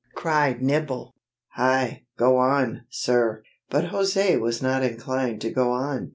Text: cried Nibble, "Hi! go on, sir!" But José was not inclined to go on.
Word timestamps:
cried 0.15 0.63
Nibble, 0.63 1.13
"Hi! 1.49 2.05
go 2.17 2.37
on, 2.39 2.87
sir!" 2.89 3.43
But 3.69 3.91
José 3.91 4.39
was 4.41 4.59
not 4.59 4.81
inclined 4.81 5.41
to 5.41 5.51
go 5.51 5.73
on. 5.73 6.09